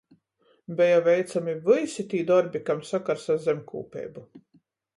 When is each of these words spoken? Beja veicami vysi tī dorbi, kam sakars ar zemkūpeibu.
Beja 0.79 1.01
veicami 1.07 1.53
vysi 1.67 2.07
tī 2.15 2.23
dorbi, 2.31 2.63
kam 2.71 2.81
sakars 2.95 3.29
ar 3.35 3.41
zemkūpeibu. 3.47 4.29